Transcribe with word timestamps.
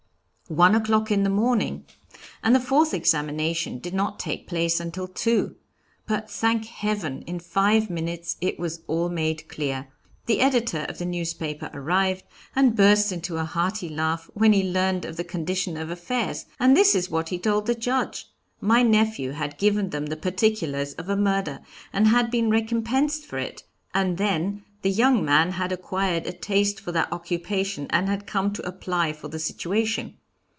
"One 0.49 0.75
o'clock 0.75 1.11
in 1.11 1.23
the 1.23 1.29
morning; 1.29 1.85
and 2.43 2.53
the 2.53 2.59
fourth 2.59 2.93
examination 2.93 3.79
did 3.79 3.93
not 3.93 4.19
take 4.19 4.47
place 4.49 4.81
until 4.81 5.07
two. 5.07 5.55
But, 6.05 6.29
thank 6.29 6.65
Heaven! 6.65 7.21
in 7.21 7.39
five 7.39 7.89
minutes 7.89 8.35
it 8.41 8.59
was 8.59 8.81
all 8.85 9.07
made 9.07 9.47
clear. 9.47 9.87
The 10.25 10.41
editor 10.41 10.83
of 10.89 10.97
the 10.97 11.05
newspaper 11.05 11.71
arrived, 11.73 12.23
and 12.53 12.75
burst 12.75 13.13
into 13.13 13.37
a 13.37 13.45
hearty 13.45 13.87
laugh 13.87 14.29
when 14.33 14.51
he 14.51 14.61
learned 14.69 15.05
of 15.05 15.15
the 15.15 15.23
condition 15.23 15.77
of 15.77 15.89
affairs; 15.89 16.47
and 16.59 16.75
this 16.75 16.95
is 16.95 17.09
what 17.09 17.29
he 17.29 17.39
told 17.39 17.65
the 17.65 17.73
Judge. 17.73 18.27
My 18.59 18.83
nephew 18.83 19.31
had 19.31 19.57
given 19.57 19.91
them 19.91 20.07
the 20.07 20.17
particulars 20.17 20.91
of 20.95 21.07
a 21.07 21.15
murder, 21.15 21.61
and 21.93 22.09
had 22.09 22.29
been 22.29 22.49
recompensed 22.49 23.25
for 23.25 23.37
it, 23.37 23.63
and 23.93 24.17
then 24.17 24.65
the 24.81 24.91
young 24.91 25.23
man 25.23 25.51
had 25.53 25.71
acquired 25.71 26.27
a 26.27 26.33
taste 26.33 26.81
for 26.81 26.91
that 26.91 27.13
occupation, 27.13 27.87
and 27.91 28.09
had 28.09 28.27
come 28.27 28.51
to 28.51 28.67
apply 28.67 29.13
for 29.13 29.29
the 29.29 29.39
situation. 29.39 30.17